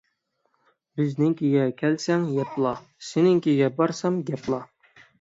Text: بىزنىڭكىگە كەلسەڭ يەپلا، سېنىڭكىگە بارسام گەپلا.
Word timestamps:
بىزنىڭكىگە 1.01 1.67
كەلسەڭ 1.83 2.25
يەپلا، 2.39 2.75
سېنىڭكىگە 3.13 3.73
بارسام 3.81 4.23
گەپلا. 4.33 4.65